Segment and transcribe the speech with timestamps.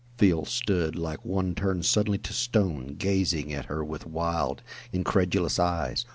[0.17, 6.05] Field stood like one turned suddenly to stone, gazing at her with wild, incredulous eyes.